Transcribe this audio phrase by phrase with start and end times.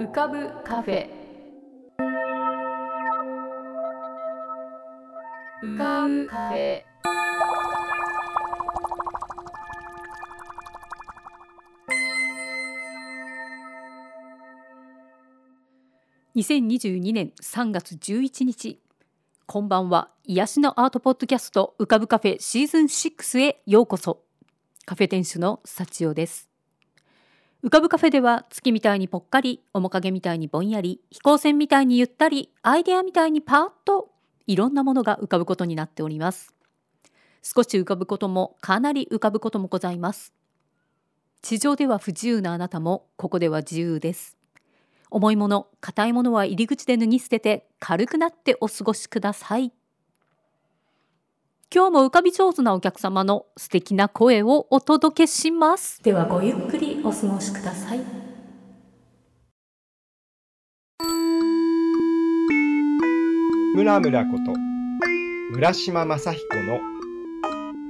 [0.00, 1.10] 浮かぶカフェ。
[5.62, 6.82] 浮かぶカフェ。
[16.34, 18.80] 2022年3月11日
[19.44, 20.08] こんばんは。
[20.24, 24.22] 癒しのアートポッドキャスト浮かぶカフェシーズン6へようこそ。
[24.86, 26.49] カフェ店主の幸代です。
[27.62, 34.08] 浮かぶカフェでは月みたいにぽっかり面影みたいにぼんやり飛行船みたいにゆったりアイデアみたいにパーッと
[34.46, 36.54] いろんなものが浮かぶことになっております。
[37.42, 40.32] 少し浮かぶこともかなり浮かぶこともございます。
[41.42, 44.38] 地上では不自由なあなたもここでは自由です。
[45.10, 49.70] 重いもの硬いものは入り口で脱ぎ捨てて軽くなってお過ごしください。
[51.72, 56.02] 今日も浮かび上手なお客様の素敵な声をお届けします。
[56.02, 58.00] ではごゆっくりお過ごしください。
[63.76, 64.52] ムラムラこと
[65.56, 66.80] 浦島正彦の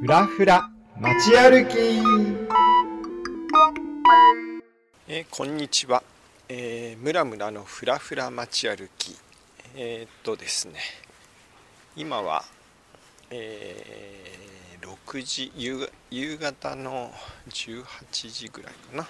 [0.03, 1.79] ふらふら街歩き。
[5.09, 6.03] えーこんにちは、
[6.51, 9.17] えー、ムラムラのふらふら街歩き。
[9.75, 10.81] えーっとですね。
[11.97, 12.45] 今は、
[13.31, 14.51] えー
[14.81, 15.53] 6時
[16.11, 17.13] 夕方の
[17.49, 17.85] 18
[18.31, 19.09] 時ぐらいかな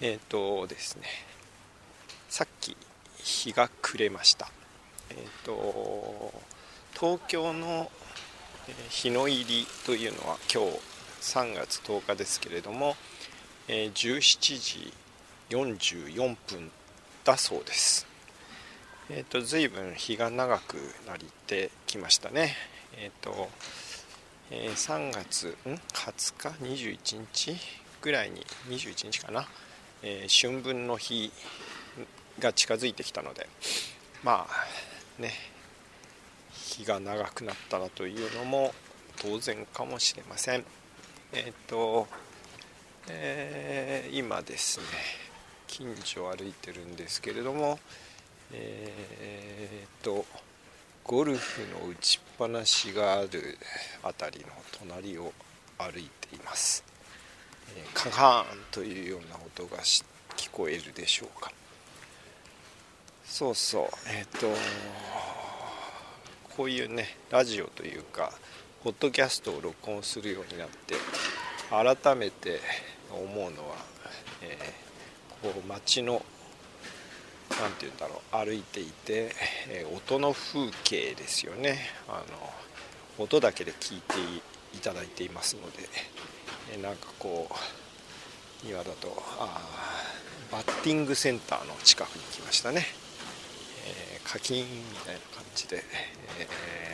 [0.00, 1.02] えーっとですね
[2.28, 2.76] さっき
[3.18, 4.50] 日が暮れました
[5.10, 6.32] えーと
[6.94, 7.90] 東京の
[8.88, 10.78] 日の入りというのは今日
[11.20, 12.96] 3月10日ですけれども、
[13.68, 14.92] え17時
[15.50, 16.70] 44分
[17.24, 18.06] だそうです。
[19.10, 22.54] えっ、と随分日が長くなりてきましたね。
[22.96, 23.48] えっ、と、
[24.50, 27.56] えー3月ん？20日？21日？
[28.02, 29.46] ぐらいに21日かな、
[30.02, 31.32] えー春分の日
[32.38, 33.46] が近づいてきたので
[34.24, 35.32] まあね
[36.52, 38.74] 日が長くなったらというのも
[39.20, 40.64] 当然かもしれません。
[41.32, 42.08] えっ、と、
[43.08, 44.86] えー今ですね
[45.68, 47.78] 近所を歩いてるんですけれども
[48.52, 50.24] えーっと
[51.04, 53.58] ゴルフの打ちっぱなしがある
[54.02, 55.30] 辺りの隣を
[55.76, 56.82] 歩いています、
[57.76, 61.52] えーカカーンというような音が聞こえるでしょうか。
[63.26, 63.84] そうそう。
[64.08, 64.48] えーっと
[66.56, 68.32] こういうねラジオというか
[68.82, 70.94] ポッドキャストを録音するようになって
[71.70, 72.60] 改めて
[73.10, 73.76] 思うのは、
[74.40, 76.22] えーこう街の
[77.60, 79.32] 何て言うんだろう歩いていて、
[79.68, 81.78] え音の風景ですよね
[82.08, 82.22] あ
[83.18, 84.14] の音だけで聞いて
[84.74, 85.88] いただいていますので、
[86.74, 89.60] えなんかこう今だとあ
[90.50, 92.86] バッティングセンターの近くに来ましたね、
[93.86, 94.70] えー課金み
[95.04, 95.82] たいな感じで、
[96.38, 96.46] え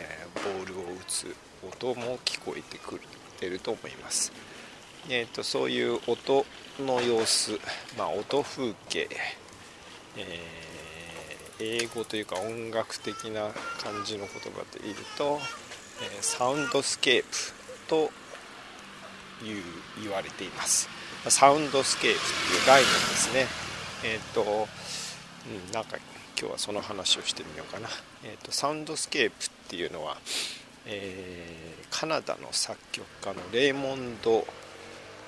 [0.03, 0.07] ー
[0.37, 3.01] ボールを打つ音も聞こえてくる
[3.49, 4.31] ると思います。
[5.09, 6.45] えー、とそういう音
[6.79, 7.59] の様子、
[7.97, 9.07] まあ、音風景、
[10.17, 10.67] えー
[11.59, 13.49] 英語というか音楽的な
[13.81, 15.39] 感じの言葉で言うと、
[16.03, 17.29] えーサウンドスケープ
[17.87, 18.11] と
[19.43, 19.63] いう
[20.03, 20.87] 言われています。
[21.29, 23.47] サウンドスケープという概念ですね。
[24.03, 24.67] えっ、と、
[25.47, 25.97] うん、なんか
[26.39, 27.89] 今日はその話をしてみようかな、
[28.23, 30.17] えー、とサウンドスケープっていうのは、
[30.85, 34.45] えーカナダの作曲家のレーモンド、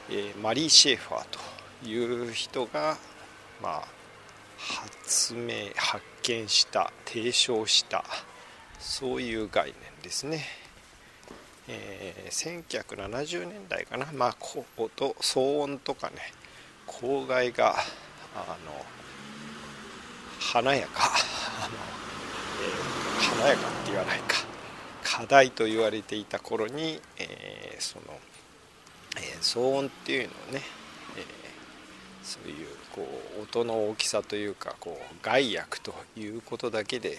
[0.10, 1.26] えーマリー・シェーファー
[1.82, 2.98] という人が、
[3.64, 3.99] まあ、
[4.60, 8.04] 発明発見した提唱した
[8.78, 10.46] そういう概念ですね。
[11.68, 16.16] えー1970年代かな、まあ、こ音騒音とかね
[16.86, 17.76] 公害が
[18.36, 18.86] あの
[20.40, 21.12] 華やか
[21.62, 21.76] あの、
[22.62, 24.38] えー華やかって言わないか
[25.04, 28.20] 課題と言われていた頃に、えーその、
[29.18, 30.62] えー騒音っていうのをね、
[32.24, 33.08] そういうこ
[33.40, 37.18] う音の大きさというかこう害悪ということだけで、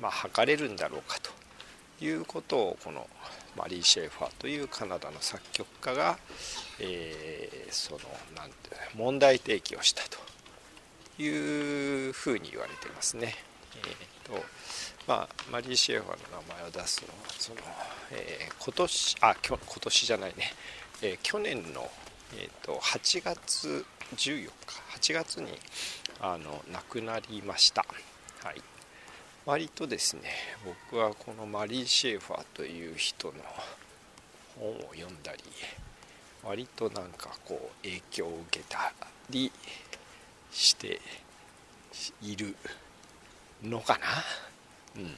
[0.00, 1.30] まあ、測れるんだろうかと
[2.04, 3.08] いうことをこの
[3.56, 6.18] マリー・シェーファーというカナダの作曲家が、
[6.78, 8.00] えーその
[8.36, 8.54] なんて
[8.96, 13.36] 問題提起をしたというふうに言われてますね。
[13.76, 14.44] えーと
[15.06, 17.60] まあ、マリー・シェーファーの名前を出すのはその、
[18.12, 20.52] えー今年あきょ今年じゃないね、
[21.02, 21.88] えー去年の、
[22.36, 23.84] えー、と8月
[24.16, 24.50] 14日
[24.98, 25.58] 8月に
[26.20, 27.84] あの亡くなりました。
[28.42, 28.62] はい
[29.46, 30.22] 割とですね
[30.90, 33.34] 僕はこのマリー・シェーファーという人の
[34.58, 35.42] 本を読んだり
[36.44, 38.92] 割となんかこう影響を受けた
[39.30, 39.50] り
[40.52, 41.00] して
[42.22, 42.54] いる
[43.62, 43.98] のか
[44.96, 45.02] な？
[45.02, 45.16] うん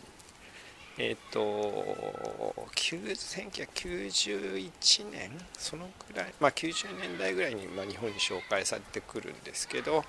[0.99, 10.05] えっ、ー、と1991年そのくらい、まあ、90年代ぐらいに、ま、日本に紹介されてくるんですけど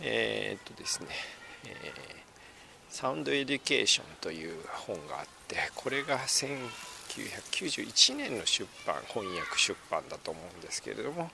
[0.00, 1.06] えっ、ー、とですね、
[1.66, 1.72] えー、
[2.90, 4.54] サウンドエデュケーションという
[4.86, 11.30] 本があってこれが1991年の出版翻訳出版だと思うんですけれども、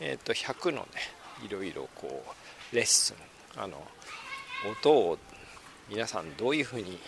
[0.00, 0.86] えー、と100のね
[1.44, 2.24] いろいろこ
[2.72, 3.14] うレッス
[3.56, 3.82] ンあの
[4.70, 5.18] 音を
[5.88, 6.98] 皆さんどういうふうに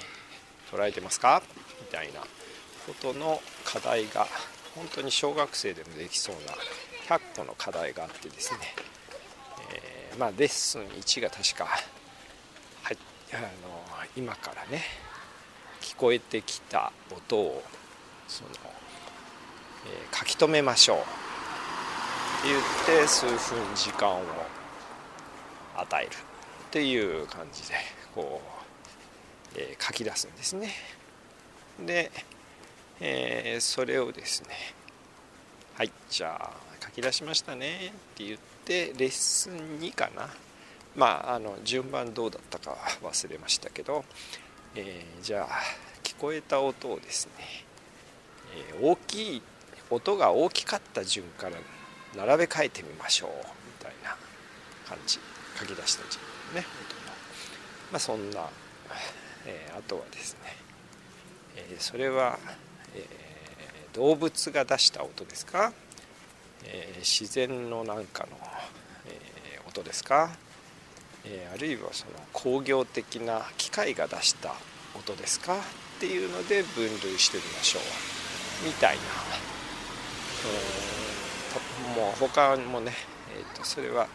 [0.70, 1.42] 捉えてますか？
[1.80, 4.26] みたいなことの課題が
[4.74, 8.58] 本当に小学生でもできそうな100個の課題があってですね、
[9.72, 12.98] えー、まあレッスン1が確か、はい、
[13.32, 13.48] あの
[14.16, 14.82] 今からね
[15.80, 17.62] 聞こえてきた音を
[18.28, 18.50] その、
[19.86, 20.98] えー、書き留めましょう。
[20.98, 21.02] っ
[22.42, 23.36] て言って数分
[23.74, 24.22] 時間を
[25.76, 26.12] 与えるっ
[26.70, 27.74] ていう感じで
[28.14, 28.59] こう
[29.56, 30.70] えー、書き出すんですね。
[31.84, 32.10] で、
[33.00, 34.50] えー、それをですね
[35.74, 36.52] はいじゃあ
[36.84, 40.28] 書き出しましたねって言ってレッスン2かな。
[40.96, 44.04] まああの順番どうだったか忘れましたけど、
[44.74, 45.48] えー、じゃあ
[46.02, 47.32] 聞こえた音をですね、
[48.54, 49.42] え大きい
[49.88, 51.56] 音が大きかった順から
[52.16, 53.44] 並べ替えてみましょうみ
[53.78, 54.16] たいな
[54.88, 55.18] 感じ。
[55.58, 56.22] 書き出した順
[56.54, 56.66] ね。
[56.88, 57.12] 音の
[57.92, 58.48] まあそんな
[59.46, 60.56] えー、あとはですね、
[61.56, 62.38] えー、それは、
[62.94, 65.72] えー、動物が出した音ですか、
[66.64, 68.36] え自然のなんかの、
[69.06, 70.30] え音ですか、
[71.24, 74.54] えあるいはその工業的な機械が出した
[74.94, 75.56] 音ですか？
[75.56, 75.58] っ
[76.00, 78.66] ていうので分類してみましょう。
[78.66, 79.02] みたいな、
[81.96, 82.92] えもう他もね、
[83.34, 84.06] えーと、とそれは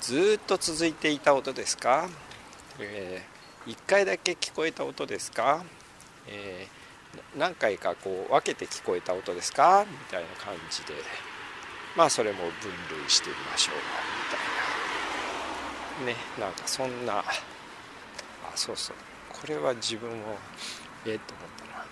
[0.00, 2.08] ずっと続いていた音ですか、
[2.78, 3.22] え
[3.66, 5.64] 1回だけ聞こえた音ですか、
[6.26, 9.84] えー、何回かこう分けて聞こえた音ですか？
[9.88, 10.94] みたいな感じで。
[11.96, 12.48] まあそれも分
[12.98, 13.74] 類してみましょう
[16.04, 16.14] みたいな。
[16.14, 17.18] ねなんかそんな。
[17.18, 17.24] あ
[18.54, 18.96] そうそう。
[19.28, 20.16] これは自分も
[21.04, 21.84] ええと思ったな、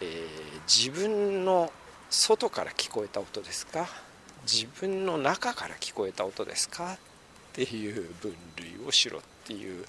[0.00, 1.72] えー、自分の
[2.08, 3.88] 外から聞こえた音ですか？
[4.50, 6.92] 自分の中から聞こえた音ですか？
[6.94, 6.96] っ
[7.52, 9.84] ていう分類をしろっていう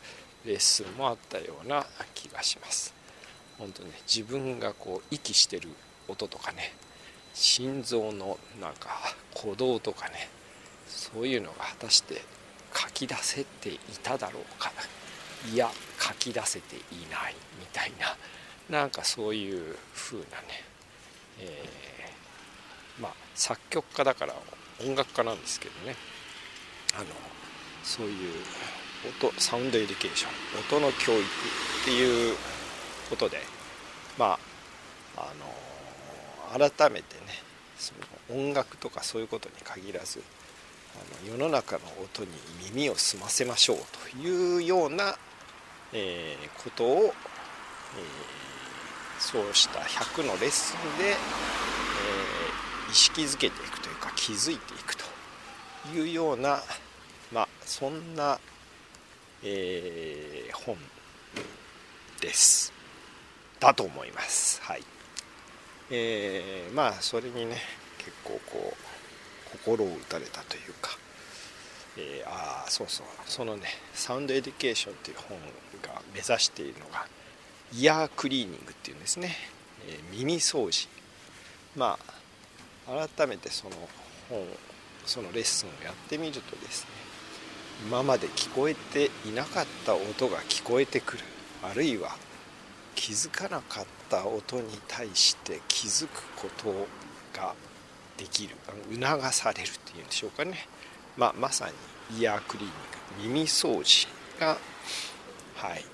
[0.46, 2.94] レッスンもあったような気がします。
[3.58, 5.70] 本当ね自分がこう息してる
[6.08, 6.74] 音とかね
[7.34, 8.90] 心臓のなんか
[9.34, 10.30] 鼓動とかね
[10.88, 12.22] そういうのが果たして
[12.74, 14.72] 書き出せていただろうか。
[15.54, 15.70] いや
[16.00, 16.80] 書き出せてい
[17.12, 17.92] ないみたい
[18.70, 20.28] ななんかそういう風なね、
[21.40, 24.34] えー、まあ作曲家だから
[24.82, 25.96] 音楽家なんですけどね。
[26.96, 27.06] あの
[27.84, 28.34] そういう
[29.22, 30.28] 音サウンドエデュケーショ
[30.74, 31.24] ン音の教育っ
[31.86, 32.36] ていう
[33.10, 33.38] ことで
[34.18, 34.40] まあ
[35.18, 35.34] あ
[36.60, 37.46] の改めてね
[37.78, 37.94] そ
[38.32, 40.22] の音楽とかそういうことに限らず
[40.96, 42.30] あの世の中の音に
[42.74, 43.78] 耳を澄ませましょう
[44.14, 45.16] というような、
[45.94, 47.12] えー、ことを、えー、
[49.20, 55.04] そうした100のレッスンで、えー、意識づけていくというか気づいていくと
[55.94, 56.60] いうような
[57.34, 58.40] まあそんな
[59.48, 60.76] えー、本
[62.20, 62.74] です。
[63.60, 64.60] だと思います。
[64.64, 64.84] はい。
[65.92, 67.58] えー、まあそれにね
[68.00, 70.98] 結構こう心を打たれたというか、
[71.96, 73.06] えー、ああそうそう。
[73.28, 75.38] そのねサウンドエデュケーションという本
[75.84, 77.06] が目指しているのが
[77.72, 79.36] ear cleaning っていうんですね、
[79.88, 80.88] えー、耳掃除。
[81.76, 82.00] ま
[82.88, 83.76] あ改めてその
[84.28, 84.44] 本
[85.06, 87.05] そのレッスンをやってみるとですね
[87.84, 91.24] 今まで聞こえていなかった音が聞こえてくる。
[91.64, 92.16] あるいは
[92.96, 96.88] 気づかなかった音に対して気づくこと
[97.38, 97.54] が
[98.18, 98.56] できる。
[98.94, 100.68] 促されるっていうんでしょうかね、
[101.18, 101.70] まあ、まさ
[102.12, 104.08] にイヤークリーニング耳掃除
[104.40, 104.58] が、
[105.56, 105.86] はい、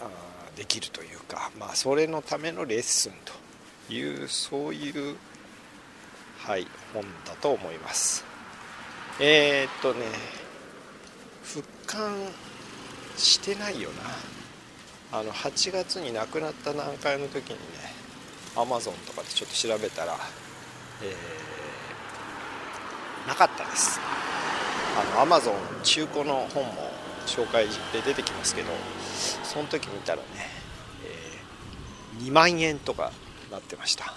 [0.00, 0.08] あ
[0.56, 3.12] できるというか、まあ、それのためのレッスン
[3.88, 5.16] というそういう、
[6.38, 8.24] はい、本だと思います。
[9.20, 10.06] えー、っとね
[11.42, 12.14] 復刊
[13.16, 15.18] してないよな。
[15.18, 17.58] あの8月に亡くなった段階の時にね
[18.56, 20.16] アマゾンとかでちょっと調べたら、
[21.02, 23.98] えー、なかったです。
[24.96, 26.90] あのアマゾン中古の本も
[27.26, 28.68] 紹介で出てきますけど
[29.42, 30.24] その時見たらね、
[32.18, 33.12] えー、2万円とか
[33.50, 34.14] なってました。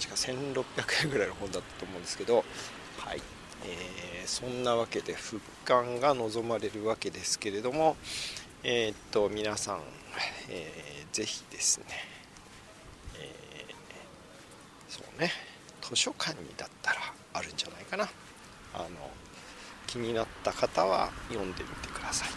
[0.00, 2.44] 確か1600円ぐらいの本だったと思うんですけど
[2.98, 3.22] はい。
[3.64, 7.96] えー、そんなわけで復刊が望まれるわけですけれども、
[8.64, 9.80] えー、っと皆さん、
[10.48, 11.86] えー、ぜひですね、
[13.18, 15.32] えー、そうね
[15.80, 17.00] 図書館にだったら
[17.34, 18.08] あるんじゃないかな。
[18.74, 18.88] あの
[19.86, 22.28] 気になった方は読んでみてください、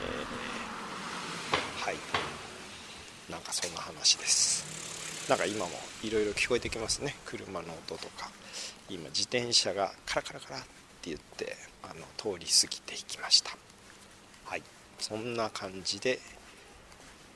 [0.00, 1.96] えー、はい。
[3.30, 4.93] なんかそんな話です。
[5.28, 5.70] なんか今も
[6.02, 7.16] いろいろ聞こえてきますね。
[7.24, 8.30] 車の音とか。
[8.90, 10.62] 今自転車がカラカラカラっ
[11.00, 13.56] て言ってあの通り過ぎていきました。
[14.44, 14.62] はい。
[14.98, 16.18] そんな感じで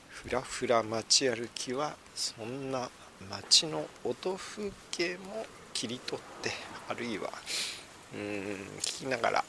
[0.09, 2.89] ふらふら街歩きはそんな
[3.27, 6.51] 街の音風景も切り取って
[6.87, 7.31] あるいは
[8.13, 9.43] うーん聞きながら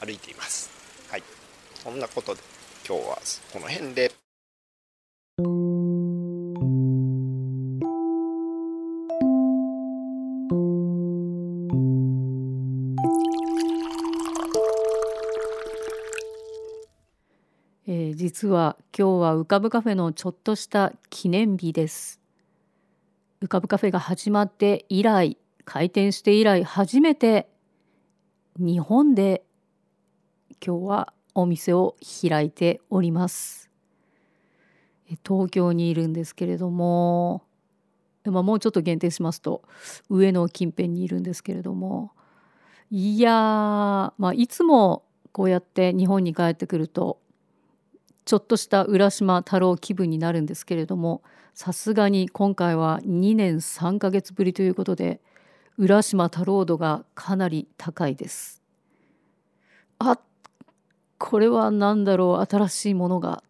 [0.00, 0.70] 歩いています。
[1.10, 1.22] はい。
[1.74, 2.42] そんなことで
[2.86, 3.18] 今日は
[3.52, 4.25] この辺で。
[18.38, 22.20] 実は今日は浮かぶカフェのちょっとした記念日です。
[23.40, 27.48] 浮かぶカフェが始まって以来開店して以来初めて
[28.58, 29.42] 日本で
[30.62, 31.96] 今日はお店を
[32.28, 33.70] 開いております。
[35.26, 37.42] 東京にいるんですけれども、
[38.26, 39.62] まあ、もうちょっと限定しますと
[40.10, 42.12] 上野近辺にいるんですけれども。
[42.90, 43.30] いや
[44.18, 47.18] まあ、いつもこうやって日本に帰ってくると
[48.26, 51.22] ちょっとした浦島太郎気分になるんですけれども
[51.54, 55.20] さすがに今回は2年3ヶ月ぶりということで
[55.78, 58.62] 浦島太郎度がかなり高いです。
[60.00, 60.18] あ
[61.18, 63.44] これは何だろう新しいものが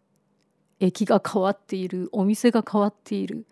[0.78, 3.46] 駅が変わっているお店が変わっている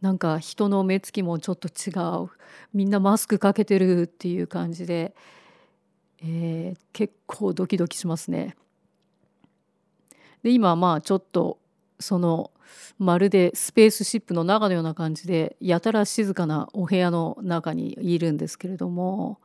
[0.00, 1.92] なんか人の目つきもちょっと違
[2.24, 2.30] う
[2.72, 5.14] みんなマスクかけてるっていう感じで、
[6.22, 8.56] えー、結構ドキドキしますね。
[10.42, 11.58] で今まあちょっと
[12.00, 12.50] その
[12.98, 19.38] まるでスペースシップの中のような感じでやたら静かなお部屋の中にいるんですけれども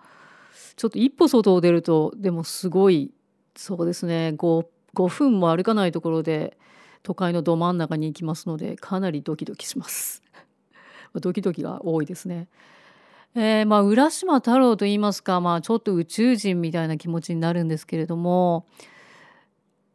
[0.76, 3.12] ちょっと一歩外を出るとでもすごい
[3.56, 6.58] そうですね 5, 5分も歩かないところで
[7.04, 10.22] 都会のど真ん中に行きますのでかなりドキドキします。
[11.16, 12.48] ドキドキが多いですね。
[13.34, 18.66] えー、まあ浦島太郎といいますか、まあ、ちょっと宇宙人みたいな気持ちになるんですけれども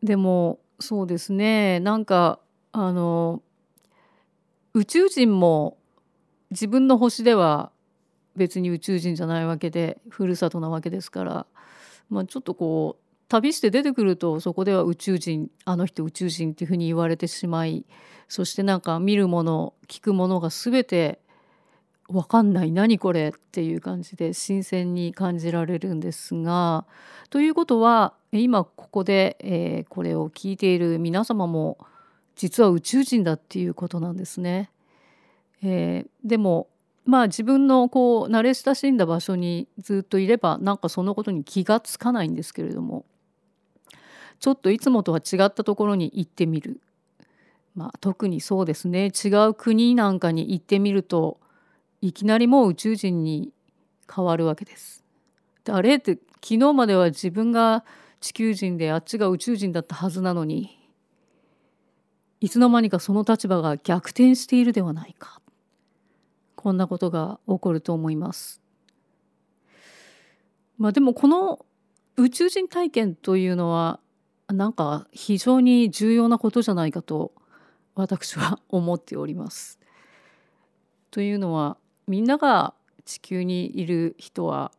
[0.03, 1.81] でもそうですね。
[1.81, 2.39] なんか
[2.73, 3.43] あの
[4.75, 5.79] 宇宙人も
[6.51, 7.73] 自分の星では
[8.37, 11.47] 別に宇宙人じゃないわけでふるさとなわけですから、
[12.11, 17.87] まあ、ちょっとこう旅して出てくるとそこでは宇宙人あの人宇宙人っていうふうに言われてしまい
[18.29, 21.21] そしてなんか見るもの聞くものが全て
[22.13, 22.73] 分かんない。
[22.73, 26.87] 何これっていう感じで新鮮に感じられるんですが。
[27.31, 31.79] ということは今ここで、えー、これを聞いている皆様も
[32.37, 34.71] 実は宇宙人だっていうことなんですね。
[35.63, 36.69] えー、でも
[37.05, 43.05] まあ自分のこう慣れ親しんだ場所にずっといればなんかそのことに気がつかないんですけれども。
[44.43, 46.81] ちょっといつもとは違ったところに行ってみる、
[47.77, 49.13] まあ、特にそうですね。
[49.25, 51.39] 違う国なんかに行ってみると
[52.03, 53.53] いきなりもう宇宙人に
[54.15, 55.05] 変わるわけです。
[55.65, 57.85] であれって昨日までは自分が
[58.21, 60.79] 地球人であっちが宇宙人だったはずなのに
[62.41, 65.41] いつの間にかその立場が逆転しているではないか
[66.57, 68.61] こんなことが起こると思います。
[70.79, 71.65] まあでもこの
[72.17, 74.01] 宇宙人体験というのは
[74.49, 77.33] なんか非常に重要なことじゃないかと
[77.95, 79.79] 私は思っております。
[81.13, 84.73] というのはみんなが地球にいる人は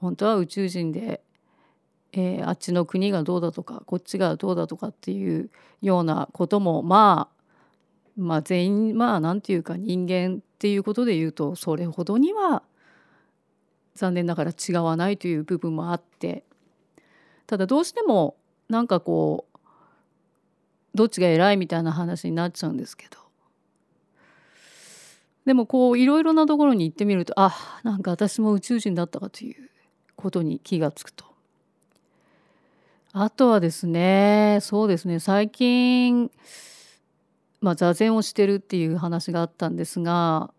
[0.00, 1.22] 本当は宇宙人で、
[2.12, 5.50] えー、あっちの国がどうだとかこっちがどうだとかっていう
[5.80, 7.42] ようなこともまあ
[8.16, 12.62] まあ全員まあ何て言うか人間っていうことで言うとそれほどには
[13.94, 16.44] 残念ながら違わないという部分もあって
[17.46, 18.36] ただどうしても
[18.68, 19.58] なんかこう
[20.94, 23.21] どっちが偉いみたいな話になっちゃうんですけど
[25.44, 29.70] でもこういろいろなところに行ってみるとあなんか私も宇宙人だったかという
[30.16, 31.24] ことに気がつくと。
[33.14, 36.30] あとはですねそうですね最近、
[37.60, 40.50] まあ、座禅をしてるっていう話があったんですが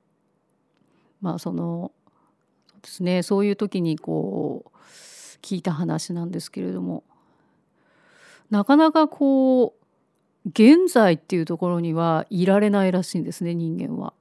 [1.19, 1.91] まあその
[2.67, 4.77] そうですねそういう時にこう
[5.41, 7.03] 聞いた話なんですけれども
[8.51, 9.73] なかなかこ
[10.45, 14.13] う現在っていうところにはいられないらしいんですね人間は。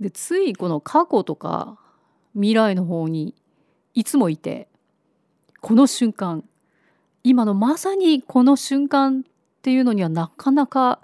[0.00, 1.78] でついこの過去とか
[2.34, 3.34] 未来の方に
[3.94, 4.68] いつもいて
[5.60, 6.44] この瞬間
[7.24, 9.22] 今のまさにこの瞬間っ
[9.62, 11.00] ていうのにはなかなか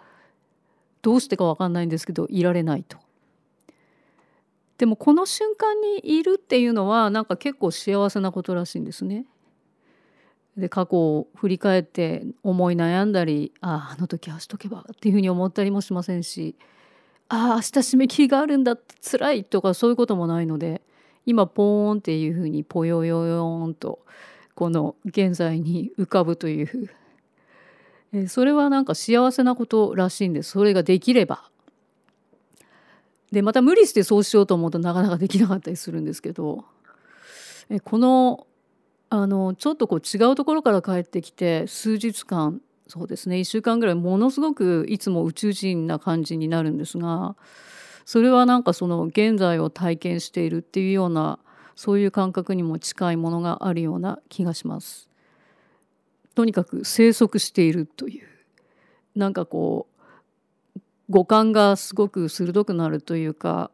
[1.03, 2.99] どうしてか分かんないんですけどいられないと。
[4.79, 9.27] でもこの瞬間にいるっていうのはなんか結構幸せなことらしいんですね。
[10.57, 16.57] で過去を振り返って思い悩んだりあああの時あしとけばっていうふうに思ったりもしませんし
[17.29, 20.83] ああ明日締め切りがあるんだって辛いとかそういうこともないので
[21.27, 24.01] 今ポーンっていうふうにポヨヨヨーンと
[24.55, 26.91] この現在に浮かぶという
[28.13, 31.51] えそれはなんか幸せなことらしいんですそれができれば。
[33.33, 36.65] でまた無理してそうしようと思うとなかなかできなかったりするんですけど
[37.69, 38.47] えこの
[39.11, 47.37] あのちょっとこう違うところから帰ってきて数日間そうですね1週間ぐらいものすごくいつも宇宙人な感じになるんですが
[48.05, 51.39] それはなんかその現在を体験しているっていうような
[51.75, 55.09] そういう感覚にも近いものがあるような気がします。
[56.35, 58.29] とにかく生息しているという
[59.17, 59.87] なんかこ
[60.77, 63.71] う五感がすごく鋭くなるというか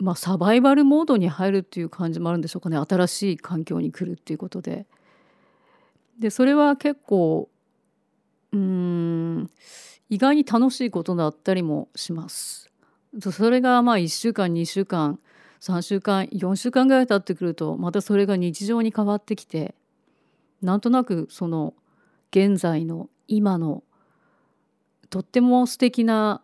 [0.00, 4.86] まあ、サバイバルモードに入るっていう感じもあるんでしょうかね新しい環境に来るっていうことで。
[6.18, 7.48] でそれは結構
[8.52, 12.70] 意外に楽しいことだったりもします。
[13.20, 15.18] それがまあ1週間2週間
[15.60, 19.74] 3週間4週間ぐらい経ってくるとまたそれが日常に変わってきて
[20.62, 21.74] なんとなくその
[22.30, 23.82] 現在の今の
[25.10, 26.42] とっても素敵な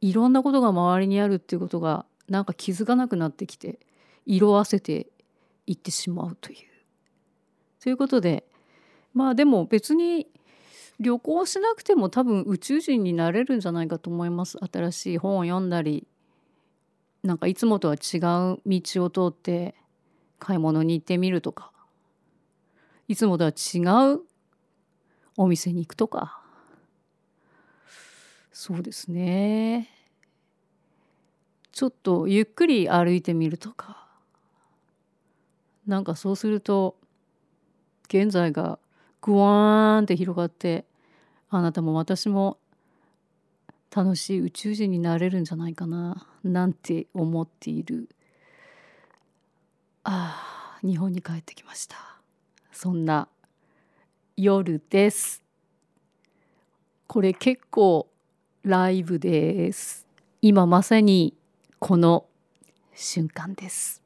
[0.00, 3.78] いろんなことが周りにあるっていうことがなんか気づかなくなってきて
[4.26, 5.06] 色あせて
[5.66, 6.58] いってしまうという。
[7.80, 8.44] ということで
[9.14, 10.26] まあでも別に
[11.00, 14.58] 旅行しなくても多分宇宙人になれるんじゃないかと思います。
[14.58, 16.06] 新しい本を読んだり
[17.22, 19.74] なんかいつもとは違う道を通って
[20.38, 21.72] 買い物に行ってみるとか。
[23.08, 23.78] いつもとは違
[24.14, 24.20] う
[25.36, 26.40] お店に行くとか。
[28.52, 29.88] そうですね。
[31.72, 34.08] ちょっとゆっくり歩いてみるとか。
[35.86, 36.96] なんかそうすると
[38.08, 38.78] 現在が
[39.22, 40.84] グワーンって広がって
[41.50, 42.58] あなたも私も
[43.94, 48.08] 楽しい宇宙人になれるんじゃないかななんて思っている。
[50.04, 51.96] ああ日本に帰ってきました。
[52.70, 53.28] そんな
[54.36, 55.42] 夜です。
[57.06, 58.08] これ結構
[58.62, 60.06] ライブです。
[60.42, 61.34] 今まさに
[61.78, 62.26] この
[62.94, 64.02] 瞬間です。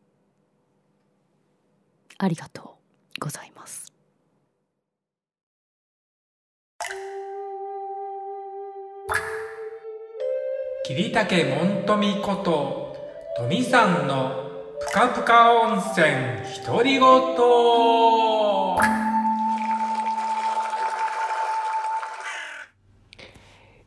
[2.19, 2.79] ありがと
[3.19, 3.92] うございます。
[10.85, 12.97] 桐竹門富こと
[13.37, 16.09] 富さんのぷかぷか温泉
[16.67, 17.03] 独り言。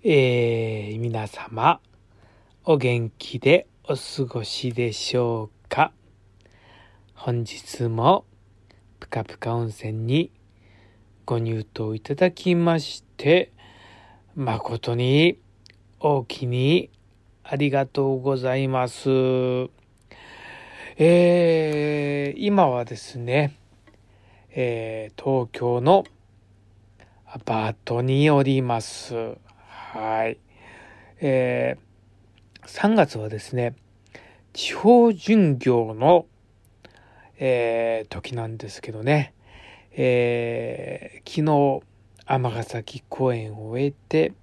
[0.06, 1.82] えー、皆様
[2.64, 5.92] お元気でお過ごしでしょうか？
[7.14, 8.24] 本日も
[9.02, 10.32] ぷかぷか温泉に
[11.26, 13.52] ご入湯いただきまして
[14.38, 15.40] 誠に
[16.08, 16.92] 大きに
[17.44, 19.10] ありがとうございます。
[20.98, 23.58] えー、今はですね、
[24.52, 26.04] えー、東京の
[27.26, 29.16] アパートにおります。
[29.66, 30.38] はい。
[31.22, 33.74] えー、3月はですね、
[34.54, 36.28] 地方巡業の、
[37.40, 39.34] えー、時なんですけどね、
[39.94, 41.84] えー、昨日、
[42.28, 44.34] 尼崎公演を終えて、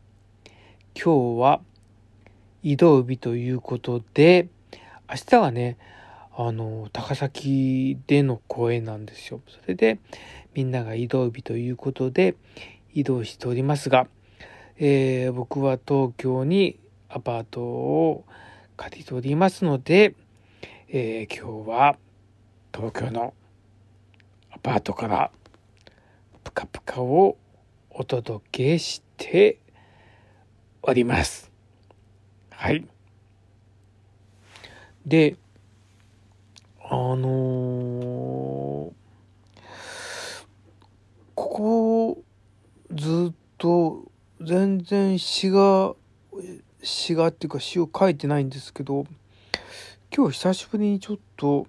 [0.95, 1.61] 今日は
[2.63, 4.49] 移動日ということで、
[5.09, 5.79] 明日はね、
[6.37, 9.41] あの、高崎での公演なんですよ。
[9.49, 9.99] それで、
[10.55, 12.37] みんなが移動日ということで、
[12.93, 14.07] 移動しておりますが、
[14.77, 16.79] えー、僕は東京に
[17.09, 18.25] アパートを
[18.77, 20.15] 借りておりますので、
[20.89, 21.97] えー、今日は
[22.75, 23.35] 東京の
[24.51, 25.31] アパートから
[26.45, 27.37] プカプカを
[27.91, 29.59] お届けして
[30.83, 31.51] おります。
[32.51, 32.85] はい。
[35.07, 35.37] で、
[36.81, 38.95] あのー、こ
[41.35, 42.23] こ
[42.92, 44.03] ずっと
[44.40, 45.95] 全然詩が
[46.83, 49.07] 詩がっていうか詩を書いてないんですけど
[50.14, 51.66] 今日久しぶりにちょっと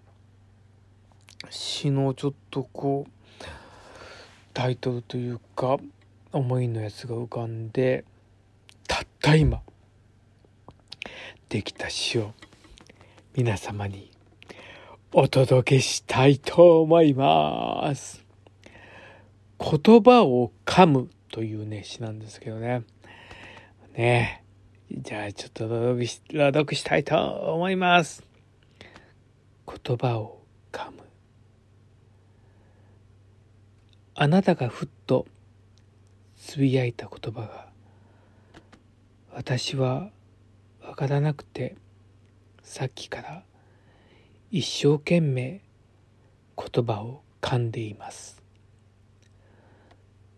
[1.51, 3.45] 詩のちょっとこう
[4.53, 5.77] タイトルというか
[6.31, 8.05] 思いのやつが浮かんで
[9.23, 9.61] た今
[11.47, 12.33] できた詩を
[13.37, 14.11] 皆様に
[15.13, 18.25] お届けしたいと思います。
[19.57, 22.83] 言葉を噛むというね、詩なんですけどね。
[23.95, 24.43] ね
[24.91, 26.05] じゃあちょっと朗
[26.51, 27.15] 読したいと
[27.55, 28.25] 思います。
[29.65, 30.41] 言葉を
[30.73, 30.97] 噛む。
[34.15, 35.25] あなたがふっと
[36.35, 37.72] つぶやいた言葉が
[39.35, 40.11] 私は
[40.85, 41.75] わからなくて
[42.61, 43.43] さっきから
[44.51, 45.61] 一生懸命
[46.55, 48.41] 言葉を噛んでいます。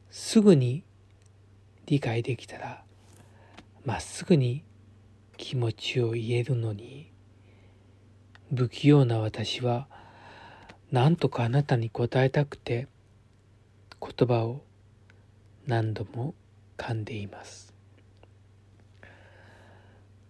[0.10, 0.84] すぐに
[1.88, 2.84] 理解できたら
[3.84, 4.63] まっすぐに
[5.36, 7.12] 気持ちを言えるのに
[8.55, 9.88] 不器用な私は
[10.91, 12.88] 何とかあなたに答えたくて
[13.99, 14.63] 言葉を
[15.67, 16.34] 何度も
[16.77, 17.64] 噛んでいます。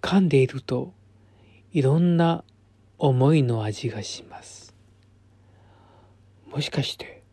[0.06, 0.94] 噛んでいると
[1.74, 2.44] いろんな
[3.00, 4.76] 思いの味がします。
[6.46, 7.24] もしかして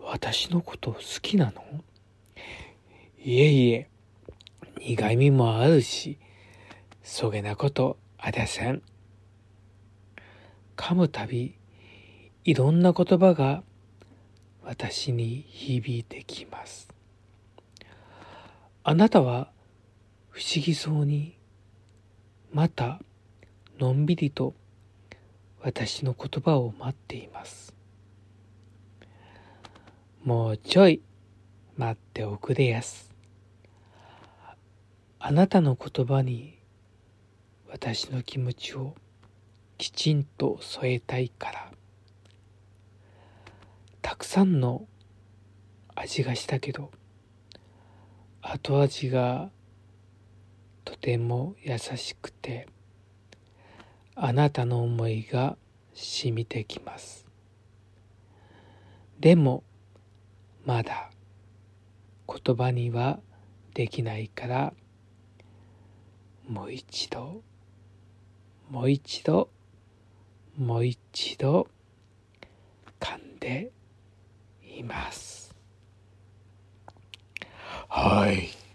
[0.00, 1.60] 私のこと好きなの？
[3.20, 3.88] いえいえ
[4.78, 6.20] 苦みもあるし
[7.02, 8.80] そげなことありゃせん。
[10.76, 11.56] 噛むたび
[12.44, 13.64] いろんな言葉が
[14.62, 16.88] 私に響いてきます。
[18.84, 19.50] あなたは
[20.30, 21.36] 不思議そうに
[22.52, 23.00] また
[23.78, 24.54] のんびりと
[25.60, 27.74] 私の言葉を待っています。
[30.24, 31.02] もうちょい
[31.76, 33.12] 待っておくれやす。
[35.18, 36.58] あなたの言葉に
[37.70, 38.94] 私の気持ちを
[39.76, 41.72] きちんと添えたいから。
[44.00, 44.86] たくさんの
[45.94, 46.90] 味がしたけど
[48.40, 49.50] 後味が
[50.88, 52.66] とても優しくて
[54.14, 55.58] あなたの思いが
[55.92, 57.26] 染みてきます。
[59.20, 59.64] でも
[60.64, 61.10] まだ
[62.26, 63.20] 言葉には
[63.74, 64.72] できないから
[66.48, 67.42] もう一度
[68.70, 69.50] もう一度
[70.56, 71.68] もう一度
[72.98, 73.72] 噛んで
[74.62, 75.54] います。
[77.90, 78.67] はい。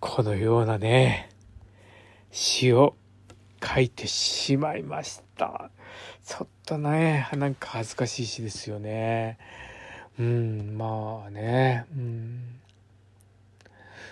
[0.00, 1.30] このようなね、
[2.30, 2.96] 詩を
[3.62, 5.70] 書いてしまいました。
[6.24, 9.38] ちょっとね、なんか恥ずかしい詩ですよね。
[10.18, 12.60] うん、まあね、うん。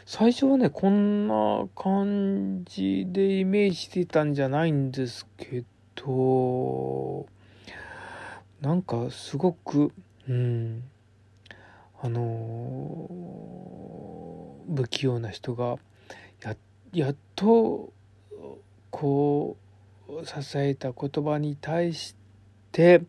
[0.06, 7.26] 最初はね、こんな感じでイメージしてたんじゃないんですけど、
[8.60, 9.92] なんかすごく、
[10.28, 10.82] うん、
[12.00, 13.08] あの
[14.68, 15.77] 不器用な人が
[16.42, 16.57] や
[16.92, 17.92] やっと
[18.90, 19.57] こ
[20.09, 22.14] う支えた言葉に対し
[22.72, 23.03] て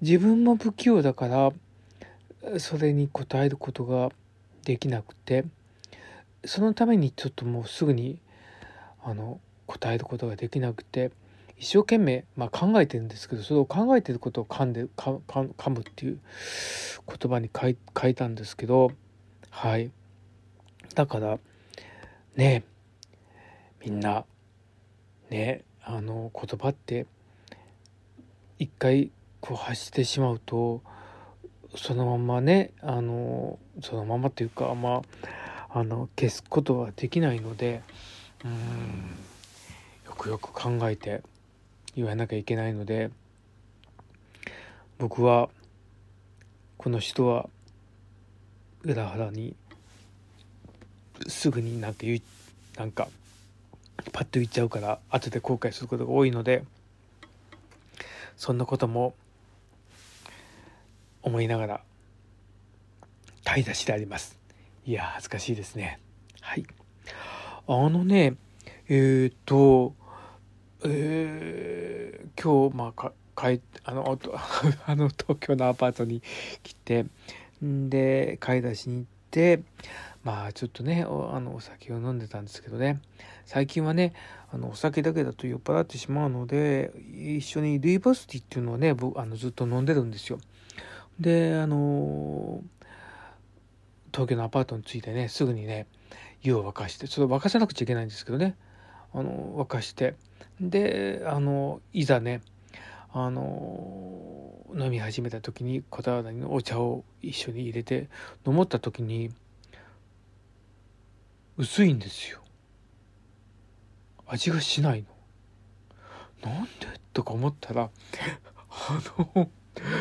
[0.00, 4.10] 自分も不器用だからそれに応えることが
[4.64, 5.44] できなくて
[6.44, 8.18] そのためにちょっともうすぐに
[9.02, 11.10] あの答えることができなくて
[11.56, 16.18] 一生懸命、まあ、考えてるんですけどそれを考えてることを噛んで噛むっていう
[17.06, 18.90] 言葉に書い書いたんですけど
[19.50, 19.90] はい。
[20.94, 21.38] だから
[22.36, 22.64] ね
[23.84, 24.24] みんな
[25.30, 27.06] ねあの言葉って
[28.58, 30.82] 一回こう発してしまうと
[31.76, 35.02] そのままねあのそのままっていうかま
[35.70, 37.82] ああの消すことはできないので
[38.44, 38.52] うん
[40.06, 41.22] よくよく考えて
[41.96, 43.10] 言わなきゃいけないので
[44.98, 45.48] 僕は
[46.76, 47.48] この人は
[48.82, 49.56] 裏腹に
[51.28, 52.20] すぐになんて言う
[52.78, 53.08] なんか
[54.12, 56.64] パッと言っちゃうから後で後悔することが多いので
[58.36, 59.14] そんなことも
[61.22, 61.80] 思いながら
[63.44, 64.38] 買い出しであります。
[64.86, 65.98] いや恥ずかしいですね。
[66.40, 66.66] はい。
[67.66, 68.34] あのね
[68.88, 69.94] えっ、と
[70.84, 74.18] えー、今日まあか帰あの
[74.86, 76.22] あの東京のアパートに
[76.62, 77.06] 来て
[77.64, 79.62] んで買い出しに行って
[80.24, 83.00] まあちょっとねおあのお酒を飲んでたんですけどね。
[83.44, 84.14] 最近はね
[84.50, 90.40] あのお酒だけだと酔っ払ってしまうので一緒にルイボスティっていうのをね僕あのずっと飲んでるんですよ。
[91.20, 92.62] であの
[94.12, 95.86] 東京のアパートに着いてねすぐにね
[96.42, 98.56] 湯を沸かしてちょっと沸かさなくちゃいけないんですけどね。
[99.12, 100.14] あの沸かして。
[100.60, 102.40] であのいざね
[103.12, 108.08] あの飲み始めた時に小俵にお茶を一緒に入れて
[108.46, 109.30] 飲もった時に
[111.56, 112.40] 薄いんですよ。
[114.26, 115.04] 味がしない
[116.42, 116.50] の。
[116.50, 116.70] なんで？
[117.12, 117.90] とか思ったら
[118.70, 119.00] あ
[119.36, 119.48] の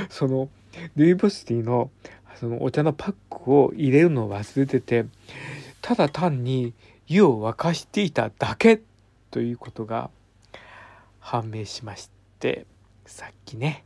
[0.10, 0.50] その
[0.96, 1.92] ルイボスティーの
[2.36, 5.06] そのお茶のパックを入れるのを忘れてて
[5.82, 6.74] ただ単に
[7.08, 8.82] 湯を沸かしていただけ
[9.30, 10.10] ということが
[11.20, 12.66] 判明しまして
[13.06, 13.86] さっきね、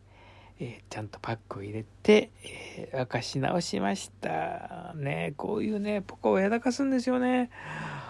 [0.59, 4.93] えー、ちゃんとパックを入れて、えー、沸かし直しました。
[4.95, 7.49] ねこういうねポコをやらかすんですよね。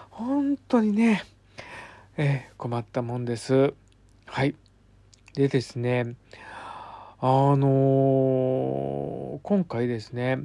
[0.10, 1.24] 本当にね、
[2.16, 3.74] えー、困ったもんです。
[4.26, 4.56] はい。
[5.34, 6.16] でですね
[7.20, 10.40] あのー、今回ですね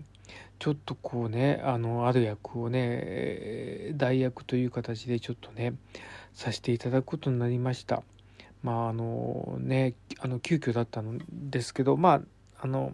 [0.58, 5.74] ちょっとこうねあのある役をね代役という形でちょっとね
[6.34, 8.02] させていただくことになりました。
[8.62, 12.20] まああのねあの急遽だったんですけどまあ
[12.60, 12.92] あの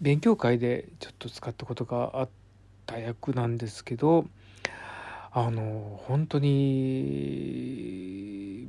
[0.00, 2.28] 勉強会でちょっと使ったことがあっ
[2.86, 4.26] た役なんですけど
[5.32, 7.20] あの本当に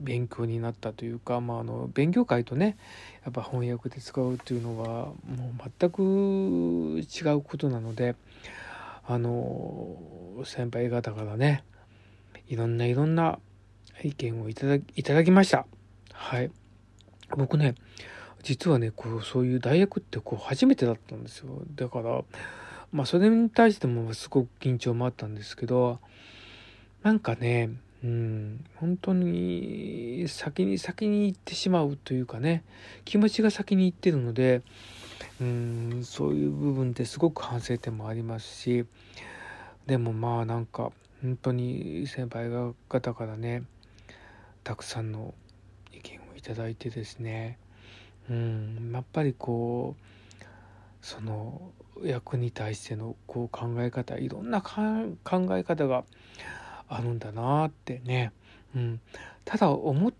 [0.02, 2.78] 勉強になったというか、まあ、あの勉強会とね
[3.24, 5.15] やっぱ翻訳で使うというのはも
[5.58, 8.15] う全く違うことなので
[9.08, 9.98] あの
[10.46, 11.63] 先輩方からね
[12.48, 13.39] いろんないろんな
[14.04, 15.65] 意見をいただいただきました。
[16.22, 16.52] はい。
[17.36, 17.74] 僕ね、
[18.44, 21.64] 実はね、こう、そういう大学ってこう、初めてだったんですよ。
[21.76, 22.24] だから、
[22.94, 26.00] まあ、それに対してもすごく緊張もあったんですけど、
[27.02, 27.72] なんかね、
[28.04, 32.64] うん、本当に先に先に行ってしまうというかね、
[33.04, 34.62] 気持ちが先に行ってるので、
[35.42, 38.86] うん、そういう部分ってすごく反省点もありますし、
[39.88, 40.92] でもまあなんか、
[41.24, 42.50] 本当に先輩
[42.88, 43.64] 方からね、
[44.64, 45.34] たくさんの
[46.54, 47.58] ただいてですね。
[48.30, 50.44] うんやっぱりこう
[51.02, 51.72] その
[52.04, 54.78] 役に対してのこう考え方いろんな考
[55.58, 56.04] え方が
[56.88, 58.32] あるんだなってね、
[58.76, 59.02] うん、
[59.44, 60.14] ただ思っ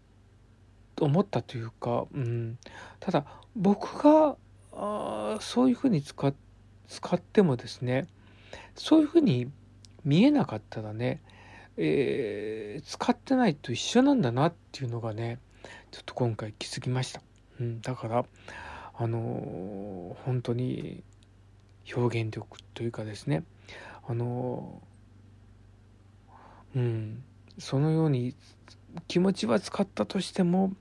[1.24, 2.58] たというか、うん、
[3.00, 4.36] ただ僕が
[4.74, 6.34] あそういうふうに使
[6.88, 8.08] 使ってもですね
[8.76, 9.52] そういうふうに
[10.04, 11.22] 見えなかったらね
[11.78, 15.39] えー、使ってないと一緒なんだなっていうのがね
[15.91, 17.21] ちょっと今回気づきました、
[17.60, 18.26] うん、だから
[18.95, 21.04] あのー、本当に
[21.95, 23.43] 表現力というかですね
[24.08, 27.24] あのー、うん
[27.58, 28.36] そのように
[29.08, 30.74] 気持ちは使ったとしても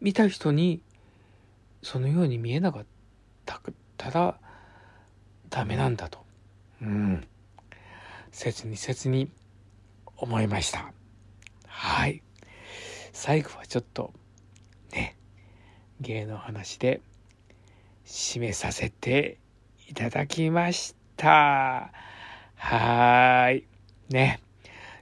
[0.00, 0.80] 見た人に
[1.82, 2.84] そのように見えなかっ
[3.44, 4.38] たら
[5.48, 6.18] ダメなんだと、
[6.82, 7.26] うん、
[8.30, 9.30] 切に切に
[10.16, 10.92] 思いました。
[11.66, 12.22] はい。
[13.18, 14.12] 最後はちょっと
[14.92, 15.16] ね、
[16.02, 17.00] 芸の話で
[18.04, 19.38] 締めさせて
[19.88, 21.92] いただきました。
[22.56, 23.64] はい。
[24.10, 24.40] ね。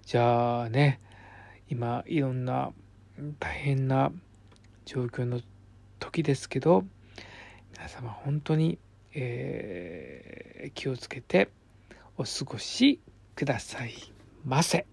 [0.07, 1.01] じゃあね、
[1.69, 2.71] 今いろんな
[3.41, 4.13] 大変な
[4.85, 5.41] 状況の
[5.99, 6.85] 時ですけど、
[7.73, 8.79] 皆様本当に、
[9.13, 11.49] えー、気をつけて
[12.17, 13.01] お過ごし
[13.35, 13.93] ください
[14.45, 14.87] ませ。
[14.87, 14.93] キャの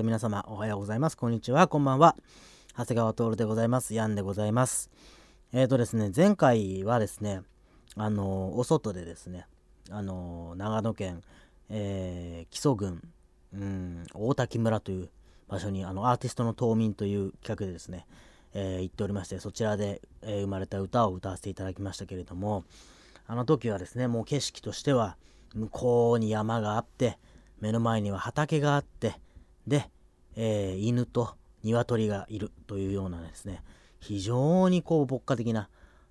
[0.00, 1.16] ー、皆様おはようございます。
[1.16, 1.66] こんにちは。
[1.66, 2.14] こんばんは。
[2.76, 3.94] 長谷川徹でございます。
[3.94, 4.90] ヤンでございます。
[5.52, 7.42] えっ、ー、とですね前回はですね
[7.96, 9.48] あのお外でですね
[9.90, 11.22] あの長野県、
[11.68, 13.02] えー、木曽郡、
[13.54, 15.10] うん、大滝村という
[15.50, 18.06] 場所にあのアーティストの冬眠という企画でですね、
[18.54, 22.64] えー、行っておりましてそちらで、え、生まれた歌を歌わせていただきましたけれども
[23.26, 25.16] あの時はですねもう景色としては
[25.54, 27.18] 向こうに山があって
[27.60, 29.16] 目の前には畑があって
[29.66, 29.90] で、
[30.36, 31.34] えー、犬と
[31.64, 33.62] 鶏がいるというようなですね
[33.98, 35.68] 非常にこう牧歌的な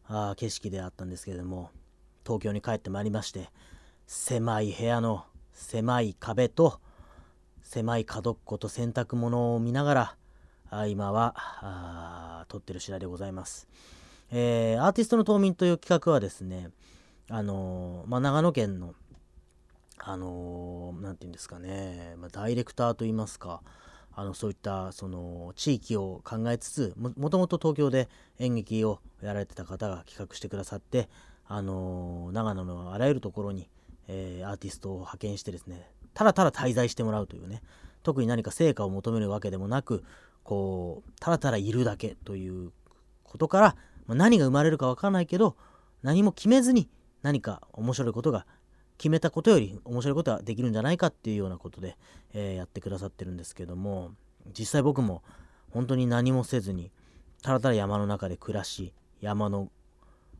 [0.07, 1.71] あ景色であったんですけれども
[2.25, 3.49] 東京に帰ってまいりまして
[4.05, 5.23] 狭い部屋の
[5.53, 6.79] 狭い壁と
[7.69, 10.15] 狭い角っこと洗濯物を見ながら
[10.71, 13.67] あ今は撮ってる次第でございます、
[14.31, 16.71] えー、アーティストの冬眠という企画はですね
[17.29, 18.95] あのー、まあ、長野県の
[19.99, 23.61] あの何、て言うんですかね、まあ、ダイレクターといいますか
[24.15, 31.07] あのそういったその地域を考えつつもともと東京で演劇をやられてた方が企画してくださって、
[31.47, 33.69] あの長野のあらゆるところに、
[34.07, 37.61] えー、アーティストを派遣してですねただただ滞在してもらうというね。
[38.03, 40.03] 特に何か成果を求めるわけでもなく
[40.43, 42.71] こうただただいるだけという
[43.23, 43.75] ことから、
[44.07, 45.55] ま、何が生まれるか分からないけど
[46.01, 46.89] 何も決めずに
[47.21, 48.45] 何か面白いことが
[48.97, 51.97] 決めたことより面白いことができるんじゃないかっていうようなことで、
[52.33, 54.11] えー、やってくださってるんですけども
[54.57, 55.23] 実際僕も
[55.71, 56.91] 本当に何もせずに
[57.41, 59.69] ただただ山の中で暮らし山の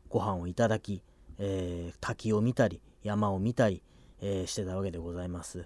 [0.10, 1.04] ご飯をいただき、
[1.38, 3.82] えー、滝を見たり山を見たり、
[4.22, 5.66] えー、してたわけでございます。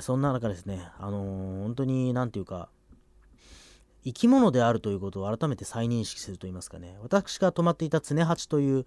[0.00, 2.68] そんな中ですね、あのー、本当に何て言うか
[4.04, 8.84] 生き物であるということを改めて再認識すると言いますかね私が泊まっていた常八という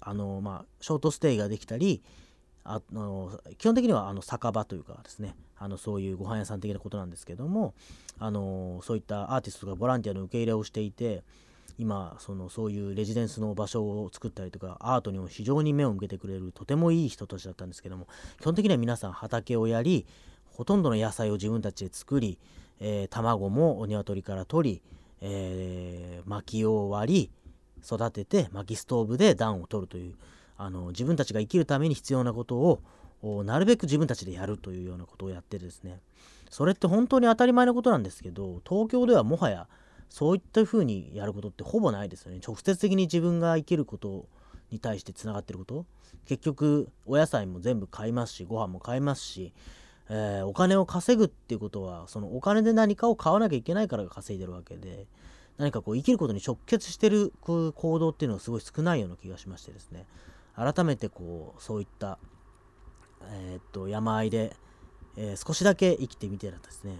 [0.00, 2.02] あの、まあ、ショートステイができたり
[2.64, 7.74] あの基本的にはあの酒場というかですねあのそういうご飯屋さん的なことなんですけども
[8.18, 11.22] あのそういったアーティストとかボランティアの受け入れをしていて
[11.78, 18.06] 今そのそういうレジデンスの場所を作ったりとかアートにも非常に目を向けてくれるとてもいい人たちだったんですけども
[18.40, 20.06] 基本的には皆さん畑をやり
[20.52, 22.38] ほとんどの野菜を自分たちで作り、
[22.80, 24.82] えー、卵もお鶏から取り、
[25.20, 27.30] えー、薪を割り
[27.84, 30.14] 育てて薪ストーブで暖を取るという
[30.56, 32.80] あの自分たちが生きるために必要なことを
[33.44, 36.00] なるべく自分たちでやるというようなことをやってですね。
[36.50, 39.66] それって本当に当たり前のことなんですけど東京ではもはや
[40.08, 42.40] そういった風にやることってほぼないですよね。
[42.46, 44.26] 直接的に自分が生きること
[44.70, 45.86] に対してつながってること。
[46.26, 49.52] 結局お野菜も全部買いますしご飯も買いますし、
[50.08, 55.06] えー、お金を稼ぐっていうことはそのお金で何かを買わなきゃいけないからが稼いでるわけで
[55.56, 60.06] 何かこう生きることに直結してる行動っていうのはすごい少ないような気がしましてですね。
[60.54, 62.18] 改めてこうそういった、
[63.30, 64.56] えー、っと山あいで、
[65.16, 66.98] えー、少しだけ生きてみてらですね。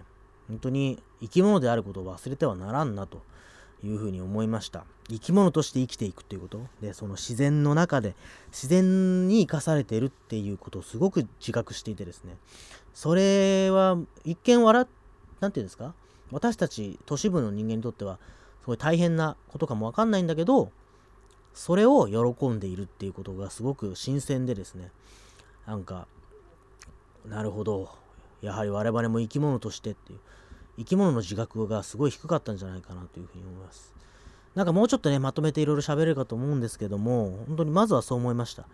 [0.48, 3.22] 本当に生き物であることを忘れてはならんなと
[3.84, 4.84] いうふうに思いました。
[5.08, 8.16] 生き物として生きていくっていうことでその自然の中で
[8.50, 12.36] 自然に生かされているっていうことをすごく自覚していてですね。
[12.92, 14.86] それは一見笑
[15.40, 15.94] 何て言うんですか？
[16.32, 18.18] 私たち都市部の人間にとっては
[18.62, 20.72] すごい大変なことかもわかんないんだけど
[21.54, 24.90] それを喜んでいるっていうことがすごく新鮮でですね。
[25.66, 26.08] なんか
[27.28, 27.90] なるほど。
[28.42, 30.18] やはり我々も生き物としてっていう
[30.78, 33.94] 生き物の自覚がすごい低かったんじゃないかなというふうに思います。
[34.54, 38.66] なんかもうちょっとね、まとめていろいろ喋れるかと思うんですけども、本当にまずはそう思いました。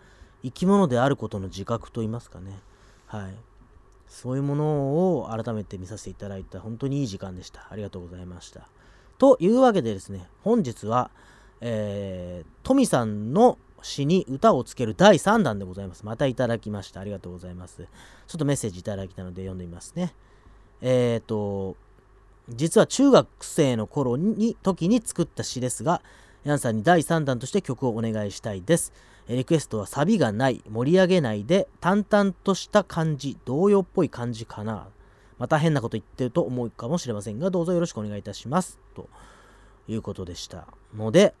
[0.43, 2.59] 生き物であることの自覚といいますかね。
[3.07, 3.35] はい。
[4.07, 4.65] そういうもの
[5.17, 7.67] を改めて見させていただいた本当にいい時間でした。
[7.69, 8.67] ありがとうございました。
[9.17, 11.09] というわけでですね、本日は、
[11.61, 16.05] えー、トミさんの詩に歌をつける第3弾でございます。
[16.05, 16.99] またいただきました。
[16.99, 17.87] ありがとうございます。
[18.27, 20.13] ちょっとメッセージいただきたので読んでみますね。
[20.81, 21.75] えっ、ー、と、
[22.49, 26.01] 実は中学生の頃に時に作った詩ですが
[26.43, 28.93] ヤンさんに第3弾として曲をお願いしたいです
[29.29, 34.87] リクエストはサビがない盛り上げないで淡々とした感じ童謡っぽい感じかな
[35.37, 39.07] また変なこと言ってると思うかもしれませんがどうぞよろしくお願いいたしますと
[39.87, 41.33] いうことでしたので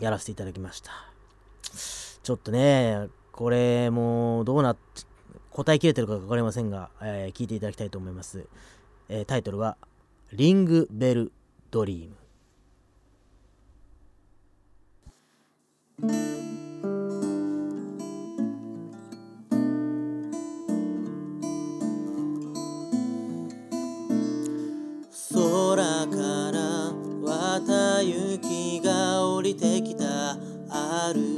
[0.00, 1.15] やらせていただきました
[1.70, 4.76] ちょっとねこれもどうな
[5.50, 8.46] 答えきれてるか分かりませんが、えー、聞いていただきたいと思います、
[9.08, 9.76] えー、タイトルは
[10.32, 11.32] リングベル
[11.70, 12.16] ドリーム。
[25.32, 30.36] 空から綿雪が降りてきた。
[30.68, 31.35] ある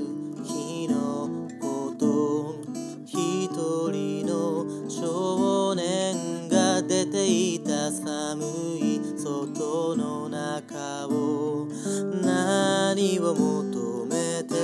[12.99, 14.57] 何を求めて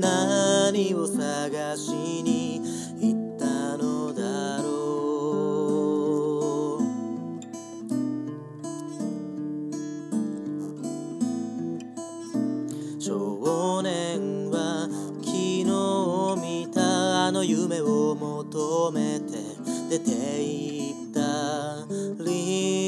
[0.00, 2.62] 何を探しに
[2.98, 6.84] 行ったのだろう。
[13.02, 14.88] 少年は
[15.20, 15.64] 昨日
[16.40, 19.36] 見たあの夢を求めて
[19.90, 20.10] 出て
[20.42, 21.20] いった。
[22.24, 22.83] リ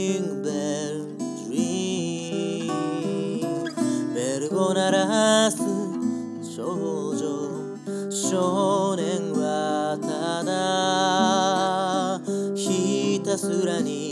[13.47, 14.06] すらに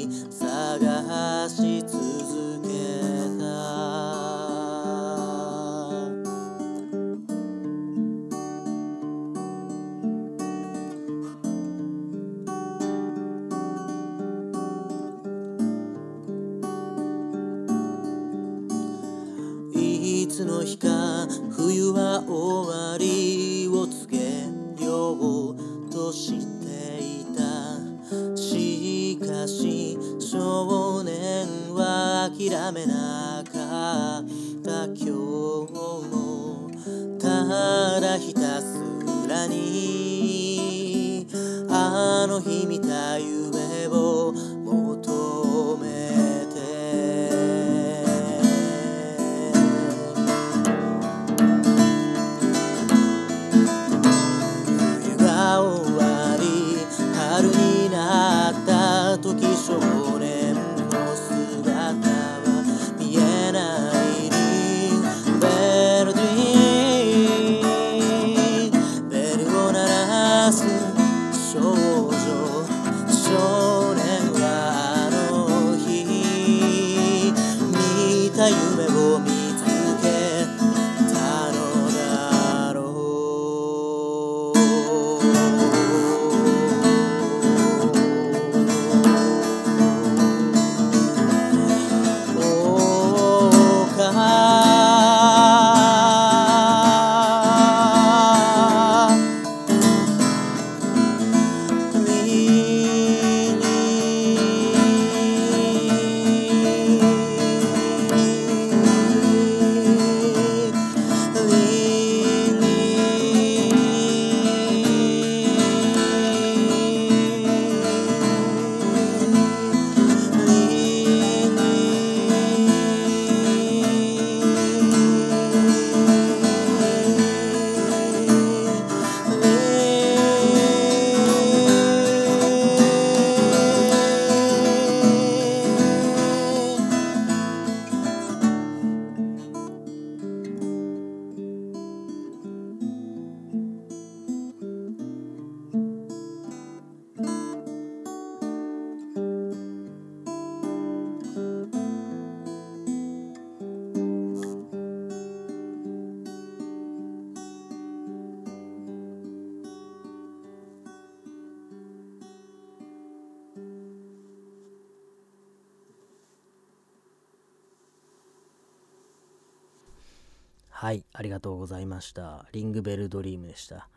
[170.84, 172.44] はい、ありがとうございました。
[172.52, 173.88] リングベルドリームでした。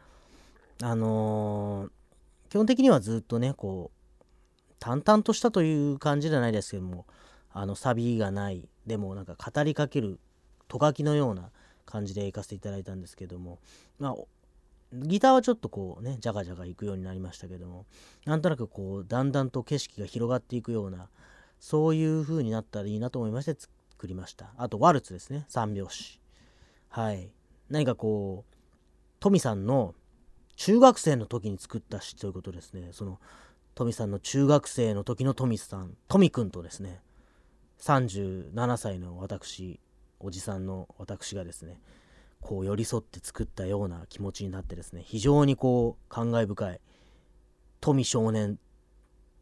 [0.82, 1.92] あのー
[2.50, 4.24] 基本的にはずっとね、こう、
[4.80, 7.06] 淡々としたという感じじゃないですけども、
[7.52, 10.18] あの、サビがない、でもなんか語りかける、
[10.70, 11.50] と書きのような
[11.86, 13.60] 感じで行かせていただいたんですけども、
[14.00, 14.16] まあ、
[14.94, 17.86] ギターはちょっとこうね、ジャガジャガ行くようになりましたけども、
[18.24, 21.10] なんとなくこう、だんだんと景色が広がっていくような、
[21.60, 24.54] そういう風になったらいいなと思いまして作りました。
[24.56, 26.22] あと、ワルツですね、三拍子。
[26.90, 27.32] はい。
[27.70, 28.56] 何かこう、
[29.20, 29.96] トミさんの
[30.56, 32.90] 中学生の時に作った詩ということですね。
[32.92, 33.20] その、
[33.76, 37.02] トミさんの中学生の時のトミさん、トミくんとですね、
[37.80, 39.80] 37歳の私、
[40.20, 41.80] おじさんの私がですね、
[42.42, 46.82] こう寄り添って作ったような気持ちになってですね、非常にこう、感慨深い、
[47.80, 48.58] 富少年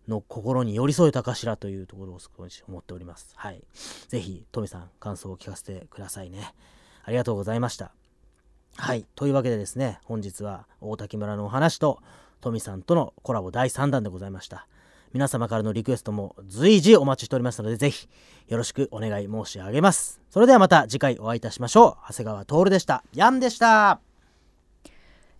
[0.07, 3.33] の心に寄り添えたかしらというところを少し思っております。
[3.35, 3.63] はい。
[4.09, 6.53] ぜひ、トミさん、感想を聞かせてくださいね。
[7.05, 7.91] ありがとうございました。
[8.77, 9.05] はい。
[9.15, 11.99] というわけでですね、本日は大滝村のお話と、
[12.41, 14.67] トミさんとのコラボ第3弾でございました。
[15.13, 18.09] 皆様からのリクエストも随時お待ちしておりますので、ぜひ
[18.47, 20.19] よろしくお願い申し上げます。
[20.29, 22.11] それではまた次回お会いいたしましょう。
[22.11, 23.03] 長谷川徹でした。
[23.13, 24.01] ヤンでした。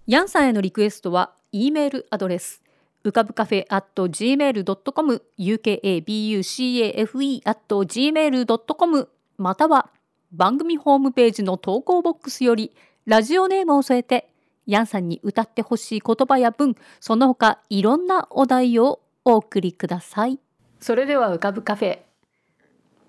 [0.07, 2.61] ヤンさんへのリクエストは E メールアドレス
[3.03, 9.89] うかぶカフェ at gmail.com ukabucafe at gmail.com または
[10.35, 12.71] 番組ホームページの投稿ボックスより
[13.05, 14.29] ラジオネームを添えて
[14.67, 20.39] ヤンさんに歌ってほしい言葉や文その他いろんなお題をお送りください。
[20.79, 21.99] それでは浮かぶカフェ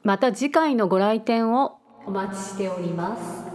[0.02, 3.45] また次回のご来店をお待ちしております。